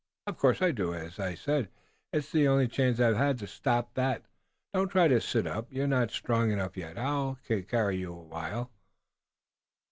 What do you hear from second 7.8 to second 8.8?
you awhile."